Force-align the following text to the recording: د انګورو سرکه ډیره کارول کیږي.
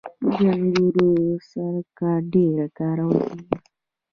د 0.33 0.33
انګورو 0.53 1.09
سرکه 1.49 2.11
ډیره 2.33 2.65
کارول 2.77 3.19
کیږي. 3.31 3.45